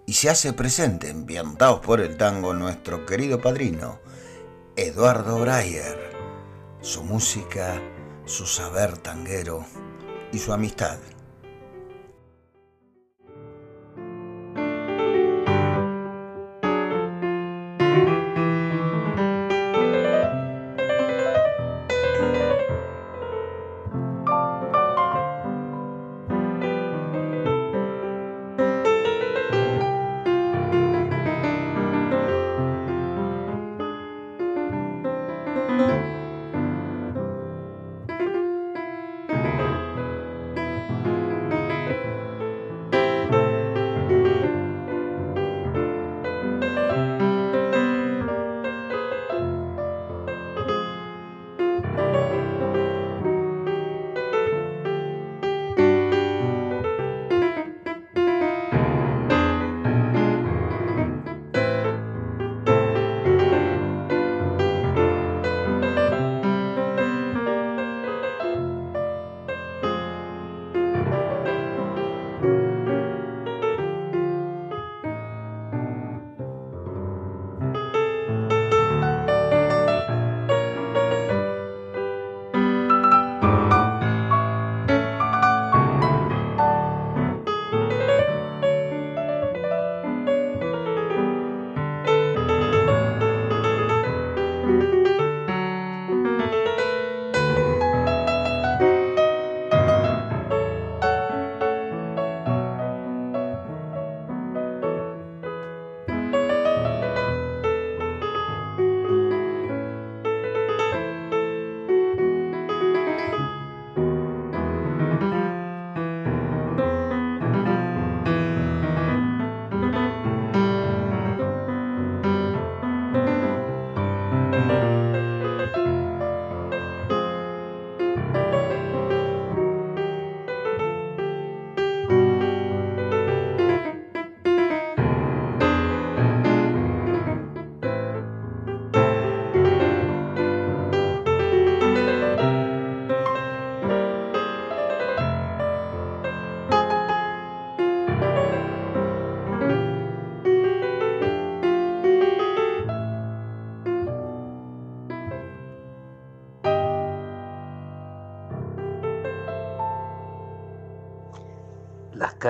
[0.05, 3.99] Y se hace presente en Piantaos por el Tango nuestro querido padrino,
[4.75, 6.11] Eduardo Breyer,
[6.81, 7.81] su música,
[8.25, 9.65] su saber tanguero
[10.31, 10.97] y su amistad.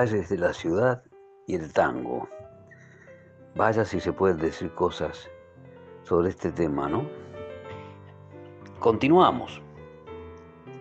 [0.00, 1.02] Calles de la ciudad
[1.46, 2.26] y el tango.
[3.54, 5.28] Vaya si se pueden decir cosas
[6.04, 7.04] sobre este tema, ¿no?
[8.78, 9.60] Continuamos.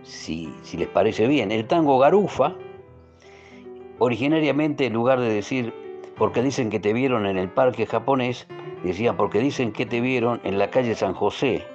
[0.04, 2.56] Si, si les parece bien, el tango garufa,
[3.98, 5.74] originariamente en lugar de decir
[6.18, 8.48] porque dicen que te vieron en el parque japonés,
[8.86, 11.68] decía porque dicen que te vieron en la calle San José.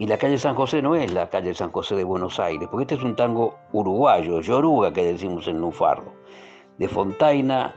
[0.00, 2.82] Y la calle San José no es la calle San José de Buenos Aires, porque
[2.82, 6.12] este es un tango uruguayo, yoruga que decimos en Lunfardo,
[6.78, 7.74] de Fontaina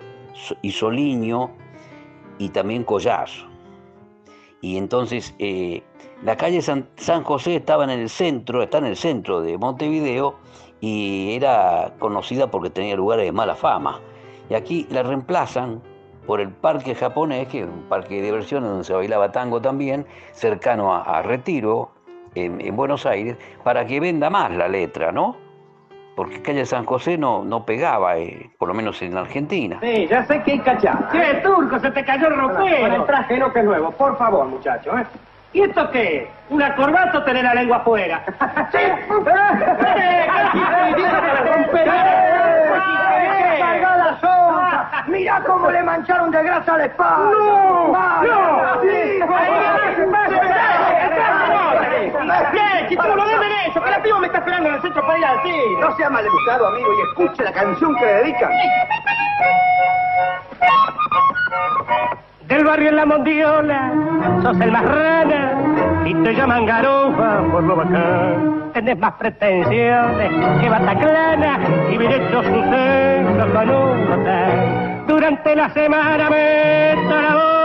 [0.62, 1.52] y Soliño
[2.38, 3.48] y también Collazo.
[4.62, 5.84] Y entonces eh,
[6.24, 6.88] la calle San,
[7.24, 10.36] José estaba en el centro, está en el centro de Montevideo
[10.80, 14.00] y era conocida porque tenía lugares de mala fama.
[14.50, 15.82] Y aquí la reemplazan
[16.26, 20.06] por el parque japonés, que es un parque de diversiones donde se bailaba tango también,
[20.34, 21.91] cercano a, Retiro,
[22.36, 25.38] en, Buenos Aires, para que venda más la letra, ¿no?
[26.18, 29.78] Porque calle San José no, no pegaba, eh, por lo menos en Argentina.
[29.84, 31.07] Sí, ya sé que hay cachado.
[31.11, 31.78] ¿Qué, turco?
[31.78, 32.82] Se te cayó el ropero.
[32.82, 35.05] Con el traje no que es nuevo, por favor, muchacho, ¿eh?
[35.53, 36.28] ¿Y esto qué es?
[36.49, 38.24] ¿Una corbata o tener la lengua afuera?
[38.72, 38.80] ¡Sí!
[45.07, 47.30] ¡Mira cómo le mancharon de grasa la espalda!
[47.32, 47.91] ¡No!
[48.24, 48.82] ¡No!
[48.82, 49.20] ¡Sí!
[52.51, 53.82] ¡Bien, chichulo, denme eso!
[53.82, 55.57] ¡Que la piba me está esperando en el centro para ir al cine!
[55.80, 58.51] No sea maleducado, amigo, y escuche la canción que le dedican.
[62.47, 63.91] Del barrio en la mondiola,
[64.41, 65.53] sos el más rana
[66.05, 68.71] y te llaman garufa por lo bacán.
[68.73, 71.59] Tenés más pretensiones que Bataclana
[71.89, 72.51] y bien hecho sus
[73.53, 75.05] con un hotel.
[75.07, 77.57] Durante la semana me laburo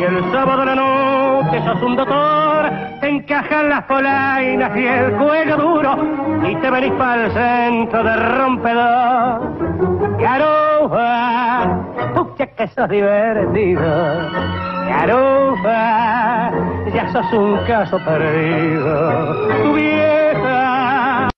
[0.00, 2.70] y el sábado la noche sos un doctor.
[3.00, 5.96] Te encajan las polainas y el cuello duro
[6.48, 9.56] y te venís para el centro de rompedor.
[10.18, 11.78] Garufa,
[12.14, 14.30] pucha que sos divertido.
[14.88, 16.50] Garufa,
[16.94, 19.48] ya sos un caso perdido.
[19.62, 21.28] Tu vieja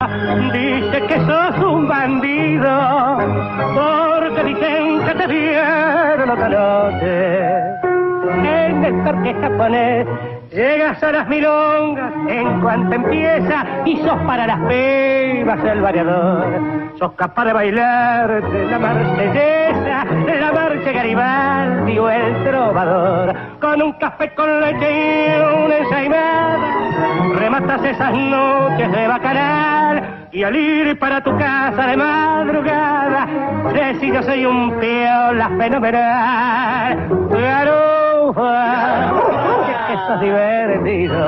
[0.53, 3.19] dice que sos un bandido,
[3.75, 7.32] porque dicen que te vieron otra noche
[9.03, 10.07] en el parque japonés.
[10.51, 16.93] Llegas a las milongas en cuanto empieza y sos para las pibas el variador.
[16.99, 23.35] Sos capaz de bailar de la marsellesa, la marcha Garibaldi o el trovador.
[23.61, 26.59] Con un café con leche y una ensaimada,
[27.35, 30.29] rematas esas noches de bacanal.
[30.33, 33.27] Y al ir para tu casa de madrugada,
[33.73, 36.99] decís yo soy un piola fenomenal.
[38.35, 41.19] Garufa, que estás divertido.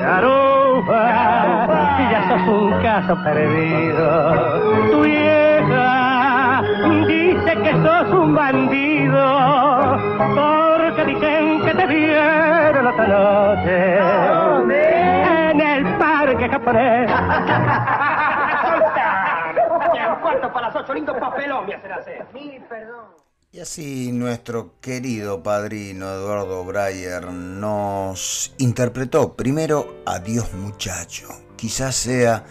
[0.00, 1.02] Garufa,
[1.96, 4.90] si ya sos un caso perdido.
[4.90, 6.62] Tu vieja
[7.06, 9.98] dice que sos un bandido,
[10.34, 13.98] porque dicen que te vieron otra noche.
[15.50, 17.10] En el parque japonés.
[20.22, 22.26] Cuarto para las ocho, lindo papelón me hacen hacer.
[22.34, 23.27] Mil perdón.
[23.50, 31.28] Y así nuestro querido padrino Eduardo Breyer nos interpretó primero Adiós muchacho.
[31.56, 32.44] Quizás sea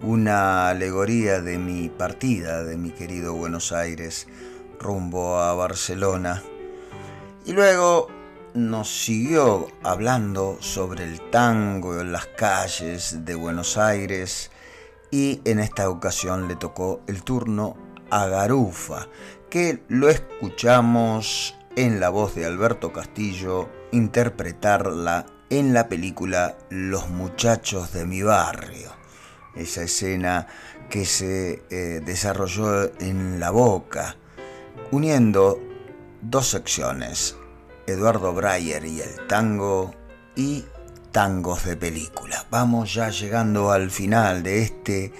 [0.00, 4.28] una alegoría de mi partida, de mi querido Buenos Aires,
[4.78, 6.40] rumbo a Barcelona.
[7.44, 8.06] Y luego
[8.54, 14.52] nos siguió hablando sobre el tango en las calles de Buenos Aires
[15.10, 17.76] y en esta ocasión le tocó el turno
[18.10, 19.08] a Garufa,
[19.54, 27.92] que lo escuchamos en la voz de Alberto Castillo interpretarla en la película Los muchachos
[27.92, 28.90] de mi barrio.
[29.54, 30.48] Esa escena
[30.90, 34.16] que se eh, desarrolló en La Boca,
[34.90, 35.60] uniendo
[36.20, 37.36] dos secciones,
[37.86, 39.94] Eduardo Breyer y el tango
[40.34, 40.64] y
[41.12, 42.44] tangos de película.
[42.50, 45.12] Vamos ya llegando al final de este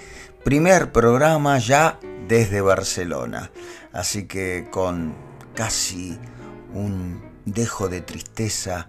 [0.43, 3.53] primer programa ya desde Barcelona.
[3.95, 5.14] Así que con
[5.55, 6.18] casi
[6.74, 8.88] un dejo de tristeza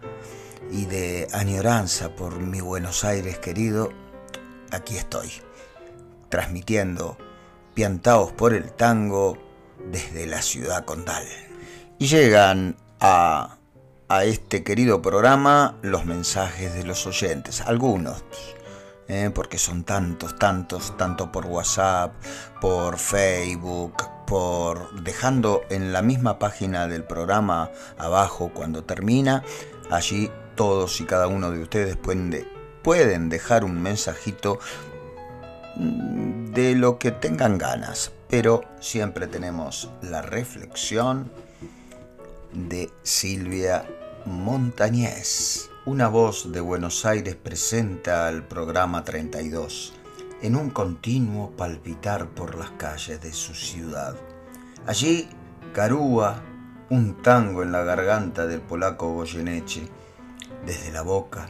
[0.72, 3.91] y de añoranza por mi Buenos Aires querido,
[4.72, 5.32] aquí estoy,
[6.30, 7.18] transmitiendo
[7.76, 9.38] Piantaos por el Tango
[9.91, 11.24] desde la ciudad condal.
[11.99, 13.58] Y llegan a,
[14.10, 18.24] a este querido programa los mensajes de los oyentes, algunos,
[19.08, 19.30] ¿eh?
[19.34, 22.14] porque son tantos, tantos, tanto por WhatsApp,
[22.60, 29.43] por Facebook, por dejando en la misma página del programa abajo cuando termina,
[29.89, 32.47] allí todos y cada uno de ustedes pueden, de,
[32.82, 34.59] pueden dejar un mensajito
[35.76, 41.32] de lo que tengan ganas, pero siempre tenemos la reflexión
[42.53, 43.86] de Silvia
[44.26, 45.69] Montañez.
[45.86, 49.95] Una voz de Buenos Aires presenta al programa 32
[50.46, 54.16] en un continuo palpitar por las calles de su ciudad.
[54.86, 55.28] Allí,
[55.74, 56.43] Carúa,
[56.91, 59.88] un tango en la garganta del polaco Goyeneche.
[60.64, 61.48] Desde la boca,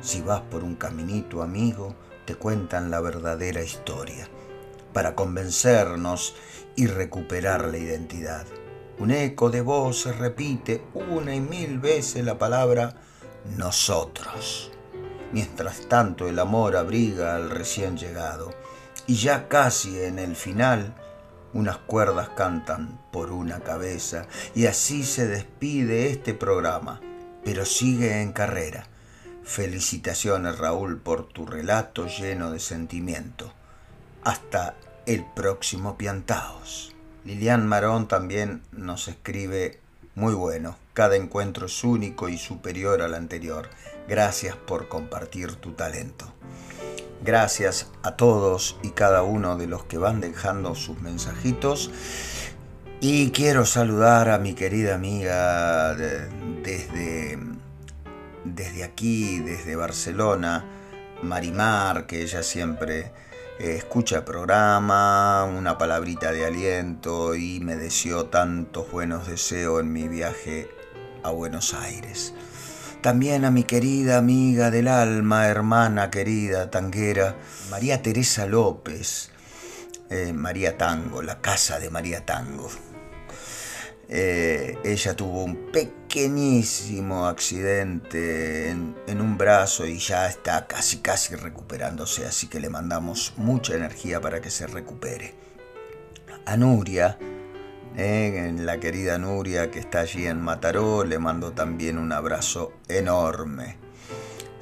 [0.00, 1.94] si vas por un caminito amigo,
[2.24, 4.26] te cuentan la verdadera historia,
[4.94, 6.34] para convencernos
[6.74, 8.46] y recuperar la identidad.
[8.98, 12.94] Un eco de voz repite una y mil veces la palabra
[13.58, 14.72] nosotros.
[15.32, 18.50] Mientras tanto el amor abriga al recién llegado
[19.06, 20.94] y ya casi en el final
[21.52, 27.00] unas cuerdas cantan por una cabeza y así se despide este programa,
[27.44, 28.86] pero sigue en carrera.
[29.44, 33.52] Felicitaciones Raúl por tu relato lleno de sentimiento.
[34.24, 34.76] Hasta
[35.06, 36.94] el próximo Piantaos.
[37.24, 39.80] Lilian Marón también nos escribe
[40.14, 40.76] muy bueno.
[40.92, 43.70] Cada encuentro es único y superior al anterior.
[44.08, 46.32] Gracias por compartir tu talento.
[47.22, 51.90] Gracias a todos y cada uno de los que van dejando sus mensajitos.
[53.02, 57.38] Y quiero saludar a mi querida amiga desde,
[58.44, 60.64] desde aquí, desde Barcelona,
[61.22, 63.12] Marimar, que ella siempre
[63.58, 69.92] eh, escucha el programa, una palabrita de aliento y me deseó tantos buenos deseos en
[69.92, 70.70] mi viaje
[71.22, 72.32] a Buenos Aires.
[73.02, 77.36] También a mi querida amiga del alma, hermana querida, tanguera,
[77.70, 79.30] María Teresa López,
[80.10, 82.68] eh, María Tango, la casa de María Tango.
[84.08, 92.26] Eh, ella tuvo un pequeñísimo accidente en, un brazo y ya está casi casi recuperándose,
[92.26, 95.34] así que le mandamos mucha energía para que se recupere.
[96.46, 97.16] A Nuria,
[97.98, 103.76] eh, la querida Nuria que está allí en Mataró, le mando también un abrazo enorme.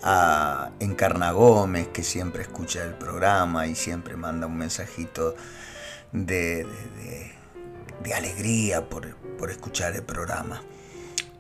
[0.03, 5.35] A Encarna Gómez, que siempre escucha el programa y siempre manda un mensajito
[6.13, 6.65] de
[8.03, 9.17] de alegría por,
[9.51, 10.63] escuchar el programa.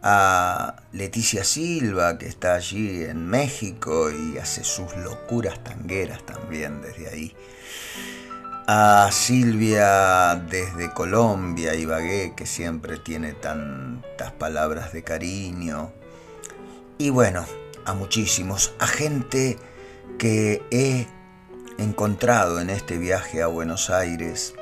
[0.02, 7.08] A Leticia Silva, que está allí en México y hace sus locuras tangueras también desde
[7.08, 7.34] ahí.
[8.68, 15.92] A Silvia desde Colombia, Ibagué, que siempre tiene tantas palabras de cariño.
[16.98, 17.44] Y bueno,
[17.84, 19.56] a muchísimos, a gente
[20.18, 21.06] que he
[21.78, 24.54] encontrado en este viaje a Buenos Aires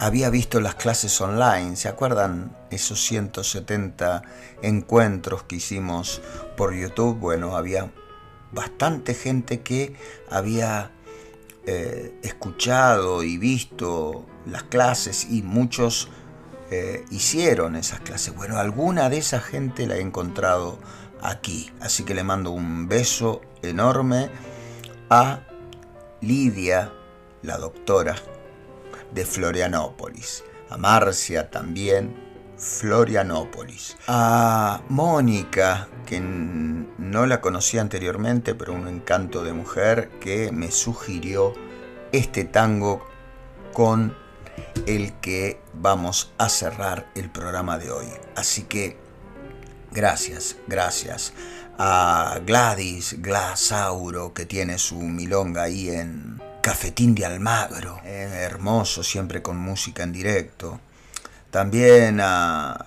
[0.00, 4.22] había visto las clases online, ¿se acuerdan esos 170
[4.62, 6.22] encuentros que hicimos
[6.56, 7.18] por YouTube?
[7.18, 7.90] Bueno, había
[8.50, 9.94] bastante gente que
[10.30, 10.90] había
[11.72, 16.08] eh, escuchado y visto las clases y muchos
[16.72, 18.34] eh, hicieron esas clases.
[18.34, 20.80] Bueno, alguna de esa gente la he encontrado
[21.22, 24.30] aquí, así que le mando un beso enorme
[25.10, 25.46] a
[26.20, 26.92] Lidia,
[27.42, 28.16] la doctora
[29.14, 30.42] de Florianópolis.
[30.70, 32.29] A Marcia también,
[32.60, 33.96] Florianópolis.
[34.06, 41.54] A Mónica, que no la conocía anteriormente, pero un encanto de mujer, que me sugirió
[42.12, 43.04] este tango
[43.72, 44.14] con
[44.86, 48.06] el que vamos a cerrar el programa de hoy.
[48.36, 48.98] Así que
[49.90, 51.32] gracias, gracias
[51.78, 59.56] a Gladys Glasauro, que tiene su milonga ahí en Cafetín de Almagro, hermoso, siempre con
[59.56, 60.78] música en directo.
[61.50, 62.86] También a,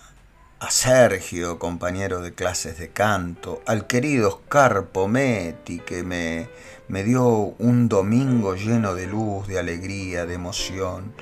[0.70, 6.48] Sergio, compañero de clases de canto, al querido Oscar Pometti, que me,
[6.88, 11.14] me dio un domingo lleno de luz, de alegría, de emoción,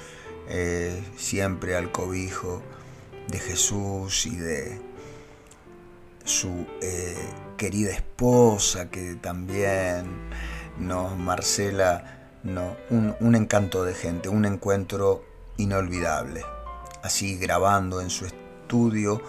[0.48, 2.62] eh, siempre al cobijo
[3.30, 4.80] de Jesús y de
[6.24, 7.18] su eh,
[7.58, 10.06] querida esposa, que también
[10.78, 15.24] nos, Marcela, no, un, encanto de gente, un encuentro
[15.58, 16.44] inolvidable.
[17.04, 19.22] Así grabando en su estudio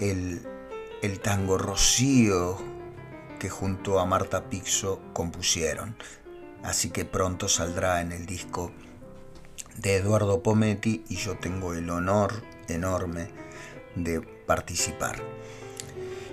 [0.00, 0.46] el,
[1.02, 2.58] el tango Rocío
[3.38, 5.96] que junto a Marta Pixo compusieron.
[6.62, 8.72] Así que pronto saldrá en el disco
[9.76, 13.30] de Eduardo Pometti y yo tengo el honor enorme
[13.94, 15.22] de participar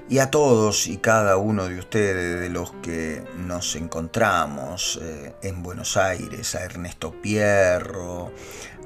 [0.07, 5.63] y a todos y cada uno de ustedes de los que nos encontramos eh, en
[5.63, 8.31] Buenos Aires, a Ernesto Pierro,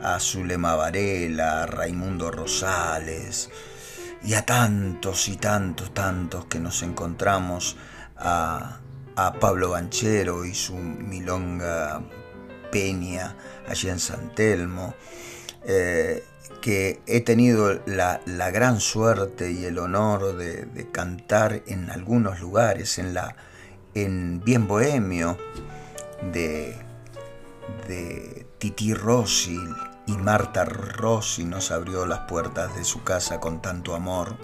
[0.01, 3.49] a Zulema Varela, a Raimundo Rosales
[4.23, 7.77] y a tantos y tantos, tantos que nos encontramos,
[8.17, 8.79] a,
[9.41, 12.01] Pablo Banchero y su milonga
[12.71, 13.35] Peña,
[13.67, 14.93] allí en San Telmo,
[15.65, 16.23] eh,
[16.61, 23.13] que he tenido la, gran suerte y el honor de, cantar en algunos lugares, en,
[23.13, 23.35] la,
[23.93, 25.37] en Bien Bohemio,
[26.31, 26.77] de,
[27.89, 29.57] de Titi Rossi
[30.05, 34.36] y Marta Rossi nos abrió las puertas de su casa con tanto amor.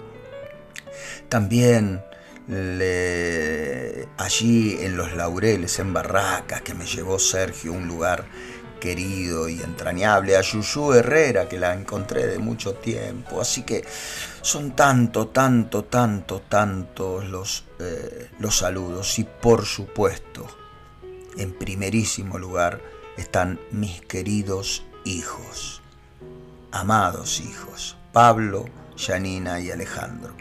[1.28, 2.02] También
[4.16, 8.24] allí en Los Laureles, en Barracas, que me llevó Sergio, un lugar
[8.80, 13.40] querido y entrañable, a Yuyu Herrera, que la encontré de mucho tiempo.
[13.40, 13.84] Así que
[14.40, 19.18] son tanto, tanto, tanto, tantos los, eh, los saludos.
[19.18, 20.46] Y por supuesto,
[21.36, 25.82] en primerísimo lugar están mis queridos hijos,
[26.72, 30.34] amados hijos, Pablo, Janina y Alejandro.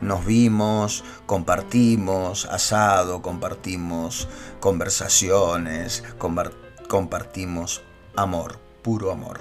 [0.00, 4.28] Nos vimos, compartimos asado, compartimos
[4.60, 6.04] conversaciones,
[6.88, 7.82] compartimos
[8.14, 9.40] amor, puro amor.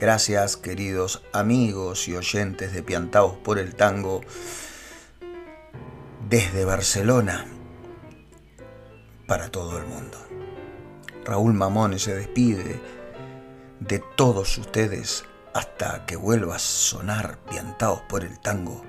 [0.00, 4.20] Gracias queridos amigos y oyentes de Piantaos por el Tango
[6.28, 7.46] desde Barcelona
[9.26, 10.27] para todo el mundo.
[11.28, 12.80] Raúl Mamones se despide
[13.80, 18.82] de todos ustedes hasta que vuelva a sonar Piantaos por el Tango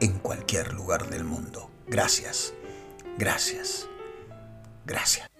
[0.00, 1.70] en cualquier lugar del mundo.
[1.86, 2.52] Gracias,
[3.16, 3.86] gracias,
[4.84, 5.33] gracias.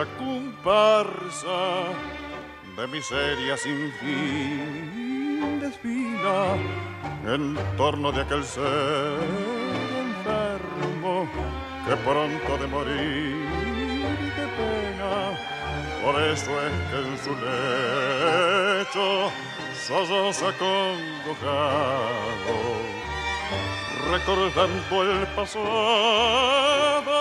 [0.00, 1.60] La comparsa
[2.74, 6.56] de miseria sin fin espina
[7.26, 7.42] en
[7.76, 9.18] torno de aquel ser
[10.06, 11.28] enfermo
[11.86, 13.46] que pronto de morir
[14.38, 15.12] de pena.
[16.02, 19.06] Por eso es que en su lecho
[19.86, 21.76] solloza acongojado,
[24.10, 27.20] recordando el pasado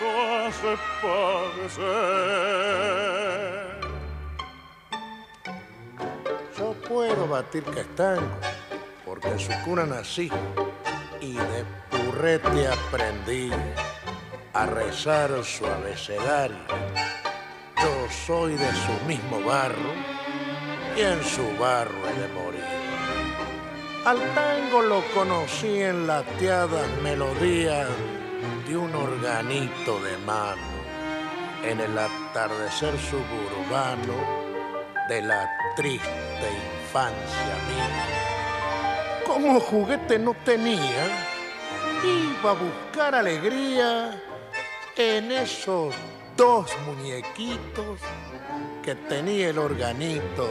[0.00, 1.86] lo hace padecer.
[6.58, 8.38] Yo puedo batir castango,
[9.04, 10.30] porque en su cuna nací
[11.20, 13.50] y de purrete aprendí
[14.52, 16.56] a rezar su abecedario.
[17.76, 19.92] Yo soy de su mismo barro
[20.96, 22.64] y en su barro he de morir.
[24.04, 27.88] Al tango lo conocí en lateadas melodías
[28.66, 30.60] de un organito de mano,
[31.64, 34.14] en el atardecer suburbano
[35.08, 36.48] de la triste
[36.86, 39.22] infancia mía.
[39.24, 41.06] Como juguete no tenía,
[42.04, 44.20] iba a buscar alegría
[44.96, 45.94] en esos
[46.36, 48.00] dos muñequitos
[48.82, 50.48] que tenía el organito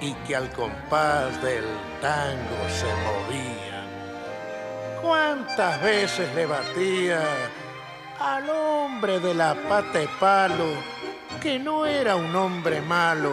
[0.00, 1.64] y que al compás del
[2.00, 3.69] tango se movían.
[5.02, 7.22] ¿Cuántas veces le batía
[8.20, 10.74] al hombre de la pata de palo
[11.40, 13.32] que no era un hombre malo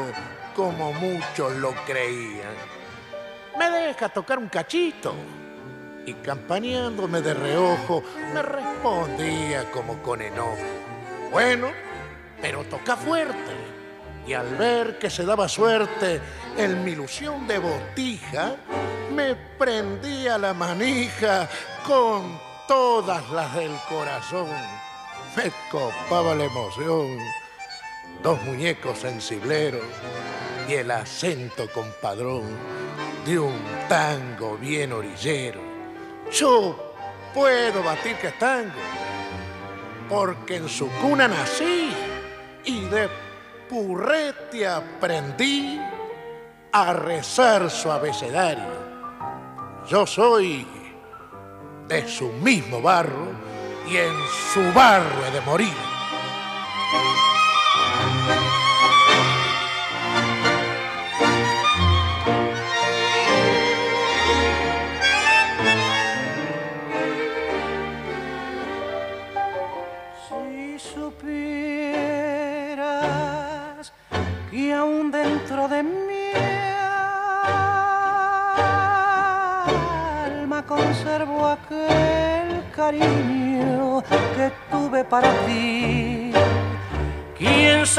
[0.55, 2.55] como muchos lo creían.
[3.59, 5.13] Me deja tocar un cachito.
[6.05, 8.01] Y campaneándome de reojo,
[8.33, 10.55] me respondía como con enojo.
[11.31, 11.67] Bueno,
[12.41, 13.51] pero toca fuerte.
[14.25, 16.21] Y al ver que se daba suerte
[16.57, 18.55] en mi ilusión de botija,
[19.17, 21.49] me prendía la manija
[21.83, 24.47] con todas las del corazón.
[25.35, 27.17] Me copaba la emoción
[28.21, 29.81] dos muñecos sensibleros
[30.69, 32.43] y el acento compadrón
[33.25, 33.59] de un
[33.89, 35.61] tango bien orillero.
[36.31, 36.93] Yo
[37.33, 38.71] puedo batir que tango,
[40.07, 41.89] porque en su cuna nací
[42.65, 43.09] y de
[43.67, 45.81] purrete aprendí
[46.71, 48.86] a rezar su abecedario.
[49.89, 50.65] Yo soy
[51.87, 53.31] de su mismo barro
[53.89, 54.13] y en
[54.53, 55.86] su barro he de morir.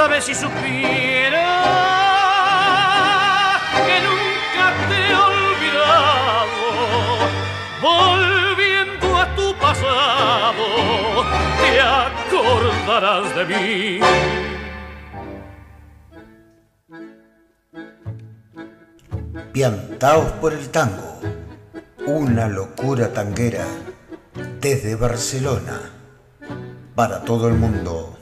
[0.09, 1.45] ¿Quién sabe si supiera
[3.87, 6.65] que nunca te he olvidado?
[7.83, 10.65] Volviendo a tu pasado,
[11.61, 14.01] te acordarás de mí.
[19.53, 21.21] Piantaos por el tango,
[22.07, 23.67] una locura tanguera
[24.59, 25.93] desde Barcelona
[26.95, 28.18] para todo el mundo.